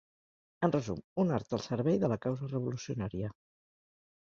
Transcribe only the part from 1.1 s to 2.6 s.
un art al servei de la causa